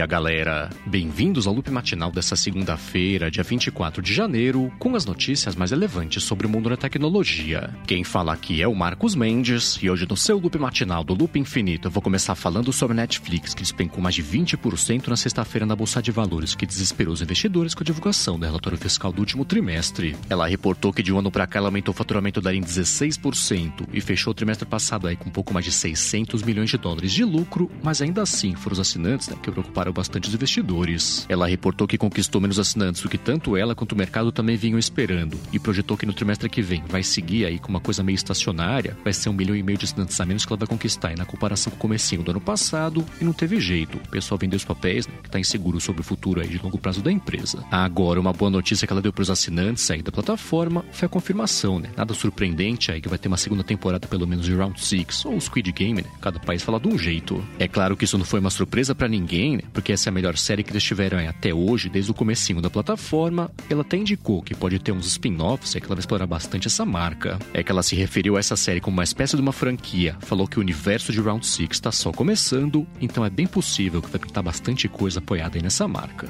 [0.00, 0.70] dia, galera!
[0.86, 6.24] Bem-vindos ao loop matinal dessa segunda-feira, dia 24 de janeiro, com as notícias mais relevantes
[6.24, 7.68] sobre o mundo da tecnologia.
[7.86, 11.38] Quem fala aqui é o Marcos Mendes, e hoje no seu loop matinal do Loop
[11.38, 15.66] Infinito eu vou começar falando sobre a Netflix, que despencou mais de 20% na sexta-feira
[15.66, 19.20] na Bolsa de Valores, que desesperou os investidores com a divulgação do relatório fiscal do
[19.20, 20.16] último trimestre.
[20.30, 23.86] Ela reportou que de um ano para cá ela aumentou o faturamento da em 16%
[23.92, 27.12] e fechou o trimestre passado aí com um pouco mais de 600 milhões de dólares
[27.12, 31.26] de lucro, mas ainda assim foram os assinantes né, que preocuparam bastante os investidores.
[31.28, 34.78] Ela reportou que conquistou menos assinantes do que tanto ela quanto o mercado também vinham
[34.78, 38.16] esperando e projetou que no trimestre que vem vai seguir aí com uma coisa meio
[38.16, 41.12] estacionária, vai ser um milhão e meio de assinantes a menos que ela vai conquistar
[41.12, 43.96] e na comparação com o comecinho do ano passado e não teve jeito.
[43.98, 46.78] O pessoal vendeu os papéis, né, que está inseguro sobre o futuro aí de longo
[46.78, 47.64] prazo da empresa.
[47.70, 51.08] Agora, uma boa notícia que ela deu para os assinantes aí da plataforma foi a
[51.08, 51.90] confirmação, né?
[51.96, 55.40] Nada surpreendente aí que vai ter uma segunda temporada pelo menos de Round 6 ou
[55.40, 56.08] Squid Game, né?
[56.20, 57.42] Cada país fala de um jeito.
[57.58, 59.62] É claro que isso não foi uma surpresa para ninguém, né?
[59.72, 62.70] Porque essa é a melhor série que eles tiveram até hoje, desde o comecinho da
[62.70, 63.50] plataforma.
[63.68, 66.84] Ela até indicou que pode ter uns spin-offs, é que ela vai explorar bastante essa
[66.84, 67.38] marca.
[67.52, 70.16] É que ela se referiu a essa série como uma espécie de uma franquia.
[70.20, 74.10] Falou que o universo de Round 6 está só começando, então é bem possível que
[74.10, 76.28] vai pintar bastante coisa apoiada aí nessa marca.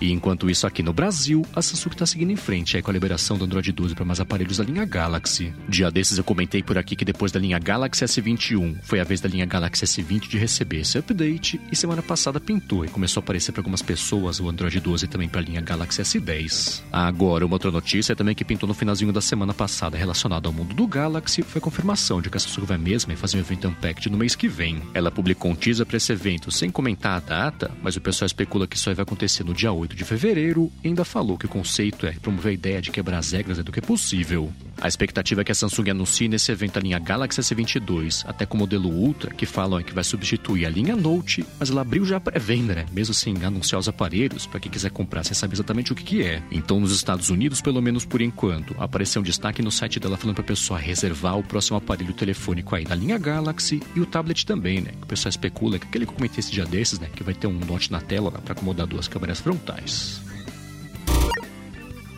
[0.00, 2.94] E enquanto isso aqui no Brasil, a Samsung está seguindo em frente aí com a
[2.94, 5.52] liberação do Android 12 para mais aparelhos da linha Galaxy.
[5.68, 9.20] Dia desses eu comentei por aqui que depois da linha Galaxy S21 foi a vez
[9.20, 13.24] da linha Galaxy S20 de receber esse update e semana passada pintou e começou a
[13.24, 16.82] aparecer para algumas pessoas o Android 12 também para a linha Galaxy S10.
[16.92, 20.74] Agora, uma outra notícia também que pintou no finalzinho da semana passada relacionada ao mundo
[20.74, 24.10] do Galaxy foi a confirmação de que a Samsung vai mesmo fazer um evento Unpacked
[24.10, 24.80] no mês que vem.
[24.94, 28.66] Ela publicou um teaser para esse evento sem comentar a data, mas o pessoal especula
[28.66, 32.12] que isso vai acontecer no dia 8 de fevereiro ainda falou que o conceito é
[32.12, 34.52] promover a ideia de quebrar as regras do que é possível.
[34.80, 38.56] A expectativa é que a Samsung anuncie nesse evento a linha Galaxy S22, até com
[38.56, 42.18] o modelo Ultra, que falam que vai substituir a linha Note, mas ela abriu já
[42.18, 42.86] a pré-venda, né?
[42.92, 46.22] Mesmo sem anunciar os aparelhos, para quem quiser comprar sem saber exatamente o que, que
[46.22, 46.40] é.
[46.52, 50.36] Então, nos Estados Unidos, pelo menos por enquanto, apareceu um destaque no site dela falando
[50.36, 54.46] para a pessoa reservar o próximo aparelho telefônico aí da linha Galaxy e o tablet
[54.46, 54.92] também, né?
[54.92, 57.08] Que o pessoal especula que aquele que eu comentei esse dia desses, né?
[57.12, 59.77] Que vai ter um Note na tela para acomodar duas câmeras frontais.
[59.80, 60.27] nice.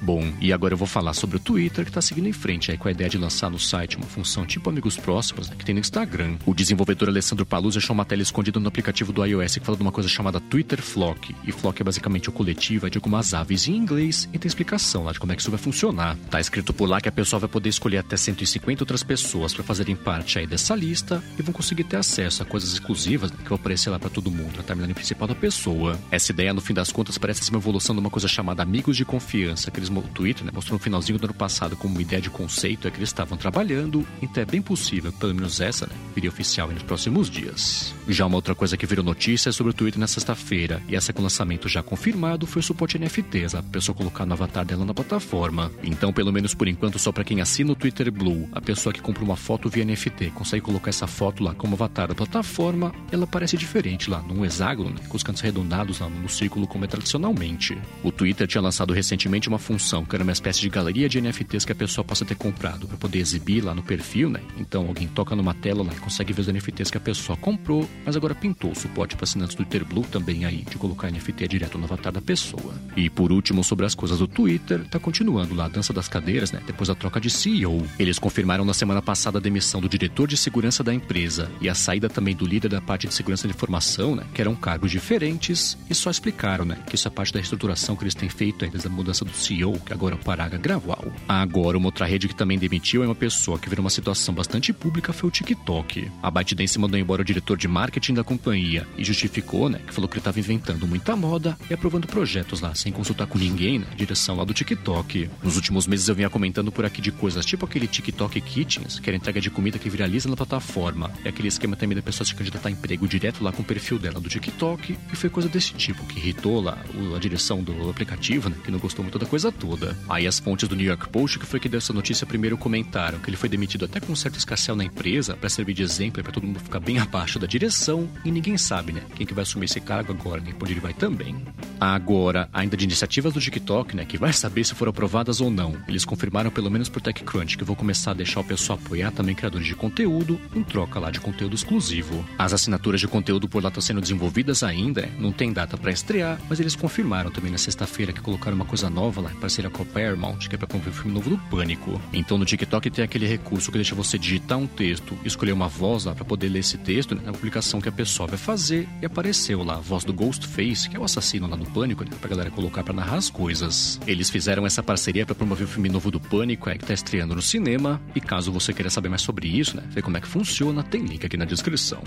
[0.03, 2.78] Bom, e agora eu vou falar sobre o Twitter que está seguindo em frente aí
[2.78, 5.75] com a ideia de lançar no site uma função tipo Amigos Próximos, né, que tem
[5.75, 6.37] no Instagram.
[6.47, 9.83] O desenvolvedor Alessandro Paluz achou uma tela escondida no aplicativo do iOS que fala de
[9.83, 11.34] uma coisa chamada Twitter Flock.
[11.44, 15.12] E Flock é basicamente o coletivo de algumas aves em inglês e tem explicação lá
[15.12, 16.16] de como é que isso vai funcionar.
[16.31, 19.62] Tá escrito por lá que a pessoa vai poder escolher até 150 outras pessoas para
[19.62, 23.49] fazerem parte aí dessa lista e vão conseguir ter acesso a coisas exclusivas né, que
[23.49, 25.99] vão aparecer lá para todo mundo na timeline principal da pessoa.
[26.10, 28.97] Essa ideia, no fim das contas, parece ser uma evolução de uma coisa chamada Amigos
[28.97, 32.03] de Confiança, que eles o Twitter né, mostrou no finalzinho do ano passado como uma
[32.03, 35.87] ideia de conceito é que eles estavam trabalhando, então é bem possível, pelo menos essa,
[35.87, 37.95] né, viria oficial nos próximos dias.
[38.09, 41.12] Já uma outra coisa que virou notícia é sobre o Twitter na sexta-feira, e essa
[41.12, 44.95] com lançamento já confirmado foi o suporte NFTs, a pessoa colocar no avatar dela na
[44.95, 45.71] plataforma.
[45.83, 49.01] Então, pelo menos por enquanto, só para quem assina o Twitter Blue, a pessoa que
[49.01, 53.27] compra uma foto via NFT consegue colocar essa foto lá como avatar da plataforma, ela
[53.27, 56.89] parece diferente lá, num hexágono, né, com os cantos arredondados lá no círculo como é
[56.89, 57.78] tradicionalmente.
[58.03, 61.64] O Twitter tinha lançado recentemente uma função que era uma espécie de galeria de NFTs
[61.64, 64.41] que a pessoa possa ter comprado para poder exibir lá no perfil, né?
[64.58, 67.88] Então alguém toca numa tela lá e consegue ver os NFTs que a pessoa comprou,
[68.04, 71.48] mas agora pintou o suporte para assinantes do Twitter Blue também aí, de colocar NFT
[71.48, 72.74] direto no avatar da pessoa.
[72.96, 76.52] E por último, sobre as coisas do Twitter, tá continuando lá a dança das cadeiras,
[76.52, 76.60] né?
[76.66, 77.86] Depois da troca de CEO.
[77.98, 81.74] Eles confirmaram na semana passada a demissão do diretor de segurança da empresa e a
[81.74, 84.24] saída também do líder da parte de segurança de informação, né?
[84.34, 86.78] Que eram cargos diferentes e só explicaram, né?
[86.86, 89.32] Que isso é parte da reestruturação que eles têm feito aí desde a mudança do
[89.32, 91.12] CEO, que agora é o Paraga Graval.
[91.28, 94.72] Agora, uma outra rede que também demitiu é uma pessoa que virou uma situação bastante
[94.72, 96.10] pública foi o TikTok.
[96.22, 100.09] A ByteDance mandou embora o diretor de marketing da companhia e justificou, né, que falou
[100.09, 103.86] que ele estava inventando muita moda e aprovando projetos lá sem consultar com ninguém, né,
[103.97, 105.28] direção lá do TikTok.
[105.42, 109.09] Nos últimos meses eu vinha comentando por aqui de coisas tipo aquele TikTok Kitchens, que
[109.09, 111.10] era entrega de comida que viraliza na plataforma.
[111.24, 113.98] É aquele esquema também da pessoa se candidatar a emprego direto lá com o perfil
[113.98, 116.78] dela do TikTok e foi coisa desse tipo que irritou lá
[117.15, 119.97] a direção do aplicativo, né, que não gostou muito da coisa toda.
[120.09, 123.18] Aí as fontes do New York Post, que foi que deu essa notícia primeiro, comentaram
[123.18, 126.22] que ele foi demitido até com um certo escassel na empresa para servir de exemplo
[126.22, 129.42] para todo mundo ficar bem abaixo da direção e ninguém sabe, né, quem que vai
[129.42, 131.36] assumir esse cargo agora, nem onde ele vai também.
[131.78, 135.77] Agora, ainda de iniciativas do TikTok, né, que vai saber se foram aprovadas ou não.
[135.86, 139.34] Eles confirmaram pelo menos por TechCrunch que vão começar a deixar o pessoal apoiar também
[139.34, 142.24] criadores de conteúdo em troca lá de conteúdo exclusivo.
[142.39, 145.91] As assinaturas de conteúdo por lá estão sendo desenvolvidas ainda, né, não tem data para
[145.91, 149.68] estrear, mas eles confirmaram também na sexta-feira que colocaram uma coisa nova lá para parceria
[149.68, 152.00] com a Paramount, que é pra promover o filme novo do Pânico.
[152.12, 156.04] Então no TikTok tem aquele recurso que deixa você digitar um texto, escolher uma voz
[156.04, 159.06] lá pra poder ler esse texto né, na publicação que a pessoa vai fazer e
[159.06, 162.30] apareceu lá a voz do Ghostface, que é o assassino lá no Pânico, né, pra
[162.30, 164.00] galera colocar pra narrar as coisas.
[164.06, 167.34] Eles fizeram essa parceria para promover o filme novo do Pânico, é que tá estreando
[167.34, 170.28] no cinema, e caso você queira saber mais sobre isso, né, ver como é que
[170.28, 172.04] funciona, tem link aqui na descrição.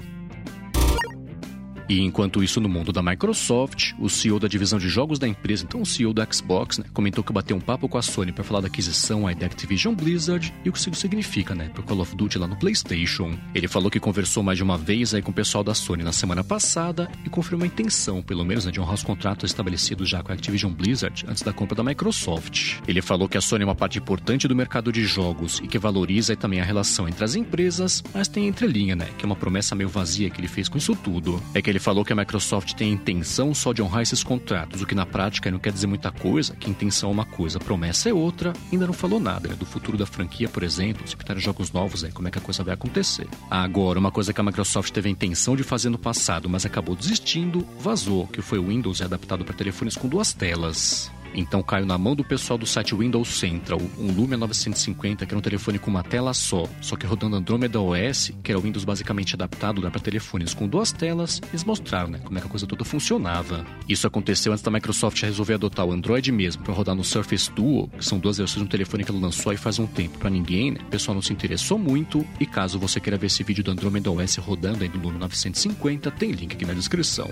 [1.93, 5.63] E enquanto isso, no mundo da Microsoft, o CEO da divisão de jogos da empresa,
[5.63, 8.43] então o CEO da Xbox, né, comentou que bateu um papo com a Sony para
[8.43, 11.99] falar da aquisição aí da Activision Blizzard e o que isso significa, né, pro Call
[11.99, 13.37] of Duty lá no PlayStation.
[13.53, 16.11] Ele falou que conversou mais de uma vez aí com o pessoal da Sony na
[16.11, 20.23] semana passada e confirmou a intenção, pelo menos, né, de honrar os contratos estabelecidos já
[20.23, 22.79] com a Activision Blizzard antes da compra da Microsoft.
[22.87, 25.77] Ele falou que a Sony é uma parte importante do mercado de jogos e que
[25.77, 29.75] valoriza também a relação entre as empresas, mas tem entrelinha, né, que é uma promessa
[29.75, 31.39] meio vazia que ele fez com isso tudo.
[31.53, 34.81] É que ele falou que a Microsoft tem a intenção só de honrar esses contratos,
[34.81, 38.09] o que na prática não quer dizer muita coisa, que intenção é uma coisa, promessa
[38.09, 41.41] é outra, ainda não falou nada né, do futuro da franquia, por exemplo, se pintarem
[41.41, 43.27] jogos novos, aí, como é que a coisa vai acontecer.
[43.51, 46.95] Agora, uma coisa que a Microsoft teve a intenção de fazer no passado, mas acabou
[46.95, 51.12] desistindo, vazou, que foi o Windows adaptado para telefones com duas telas.
[51.33, 55.38] Então caiu na mão do pessoal do site Windows Central um Lumia 950, que era
[55.38, 58.83] um telefone com uma tela só, só que rodando Andromeda OS, que era o Windows
[58.83, 62.65] basicamente adaptado para telefones com duas telas, eles mostraram né, como é que a coisa
[62.68, 63.65] toda funcionava.
[63.88, 67.89] Isso aconteceu antes da Microsoft resolver adotar o Android mesmo para rodar no Surface Duo,
[67.89, 70.29] que são duas versões de um telefone que ela lançou aí faz um tempo para
[70.29, 70.79] ninguém, né?
[70.81, 72.25] O pessoal não se interessou muito.
[72.39, 76.12] E caso você queira ver esse vídeo do Andromeda OS rodando aí no Lumia 950,
[76.12, 77.29] tem link aqui na descrição.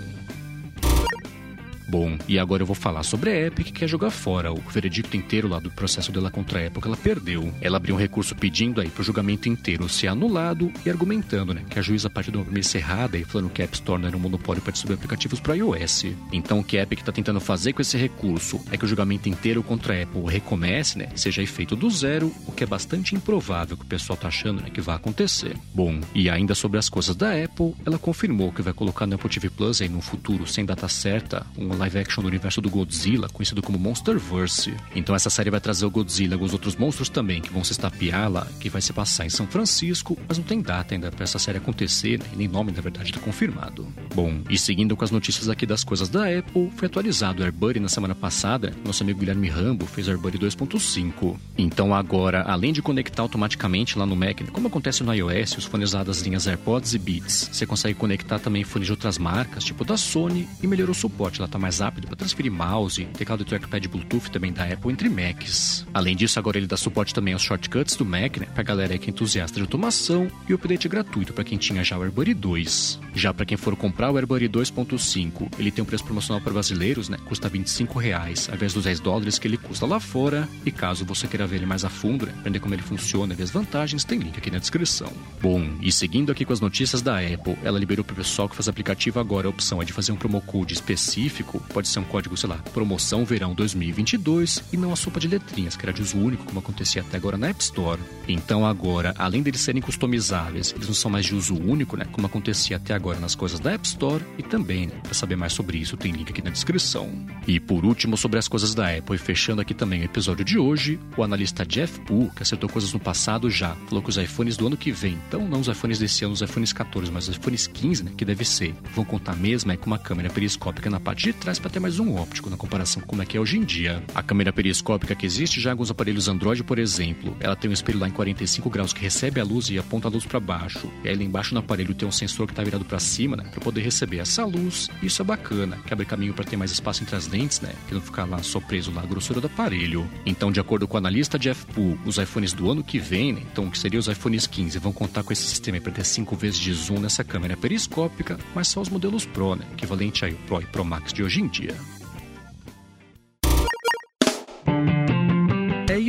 [1.92, 5.14] Bom, e agora eu vou falar sobre a Epic que quer jogar fora o veredicto
[5.14, 7.52] inteiro lá do processo dela contra a Apple que ela perdeu.
[7.60, 11.78] Ela abriu um recurso pedindo aí pro julgamento inteiro ser anulado e argumentando, né, que
[11.78, 14.20] a juíza partiu de uma premissa errada e falando que a App Store era um
[14.20, 16.06] monopólio para distribuir aplicativos para iOS.
[16.32, 19.28] Então o que a Epic está tentando fazer com esse recurso é que o julgamento
[19.28, 23.76] inteiro contra a Apple recomece, né, seja feito do zero, o que é bastante improvável
[23.76, 25.58] que o pessoal tá achando, né, que vai acontecer.
[25.74, 29.28] Bom, e ainda sobre as coisas da Apple, ela confirmou que vai colocar no Apple
[29.28, 33.28] TV Plus aí no futuro, sem data certa, um live action do universo do Godzilla,
[33.28, 34.74] conhecido como Monsterverse.
[34.94, 37.72] Então essa série vai trazer o Godzilla e alguns outros monstros também que vão se
[37.72, 41.24] estapear lá, que vai se passar em São Francisco, mas não tem data ainda para
[41.24, 43.86] essa série acontecer, nem nome na verdade está confirmado.
[44.14, 47.80] Bom, e seguindo com as notícias aqui das coisas da Apple, foi atualizado o AirBuddy
[47.80, 48.72] na semana passada.
[48.84, 51.36] Nosso amigo Guilherme Rambo fez o AirBuddy 2.5.
[51.58, 55.92] Então agora, além de conectar automaticamente lá no Mac, como acontece no iOS, os fones
[55.92, 59.96] das linhas AirPods e Beats, você consegue conectar também fones de outras marcas, tipo da
[59.96, 63.88] Sony, e melhorou o suporte, ela tá mais rápido para transferir mouse, teclado e trackpad
[63.88, 65.86] Bluetooth também da Apple entre Macs.
[65.92, 69.08] Além disso, agora ele dá suporte também aos shortcuts do Mac, né, pra galera que
[69.08, 73.00] é entusiasta de automação, e o update gratuito para quem tinha já o AirBuddy 2.
[73.14, 77.08] Já para quem for comprar o AirBuddy 2.5, ele tem um preço promocional para brasileiros,
[77.08, 80.70] né, custa 25 reais, ao invés dos 10 dólares que ele custa lá fora, e
[80.70, 83.44] caso você queira ver ele mais a fundo, né, aprender como ele funciona e ver
[83.44, 85.12] as vantagens, tem link aqui na descrição.
[85.40, 88.56] Bom, e seguindo aqui com as notícias da Apple, ela liberou para o pessoal que
[88.56, 92.04] faz aplicativo agora a opção é de fazer um promo code específico, pode ser um
[92.04, 96.02] código, sei lá, promoção verão 2022 e não a sopa de letrinhas, que era de
[96.02, 98.00] uso único, como acontecia até agora na App Store.
[98.28, 102.26] Então agora, além deles serem customizáveis, eles não são mais de uso único, né, como
[102.26, 105.78] acontecia até agora nas coisas da App Store e também, né, para saber mais sobre
[105.78, 107.10] isso, tem link aqui na descrição.
[107.46, 110.58] E por último, sobre as coisas da Apple, e fechando aqui também o episódio de
[110.58, 114.56] hoje, o analista Jeff Poole, que acertou coisas no passado já, falou que os iPhones
[114.56, 117.36] do ano que vem, então não os iPhones desse ano, os iPhones 14, mas os
[117.36, 121.00] iPhones 15, né, que deve ser, vão contar mesmo é, com uma câmera periscópica na
[121.00, 123.40] parte de trás para ter mais um óptico na comparação com como é que é
[123.40, 124.00] hoje em dia.
[124.14, 127.74] A câmera periscópica que existe já em alguns aparelhos Android, por exemplo, ela tem um
[127.74, 130.88] espelho lá em 45 graus que recebe a luz e aponta a luz para baixo.
[131.02, 133.42] E aí lá embaixo no aparelho tem um sensor que está virado para cima, né,
[133.50, 134.88] para poder receber essa luz.
[135.02, 137.94] Isso é bacana, que abre caminho para ter mais espaço entre as lentes, né, que
[137.94, 140.08] não ficar lá só preso lá a grossura do aparelho.
[140.24, 143.42] Então, de acordo com o analista Jeff Poole, os iPhones do ano que vem, né,
[143.50, 146.60] então que seriam os iPhones 15, vão contar com esse sistema para ter 5 vezes
[146.60, 150.66] de zoom nessa câmera periscópica, mas só os modelos Pro, né, equivalente aí Pro e
[150.66, 151.74] Pro Max de hoje em dia.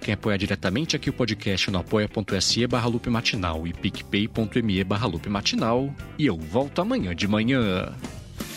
[0.00, 2.88] Quem apoia diretamente aqui o podcast no apoia.se barra
[3.66, 5.08] e picpay.me barra.
[6.18, 7.92] E eu volto amanhã de manhã.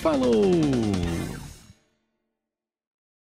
[0.01, 0.51] Falou!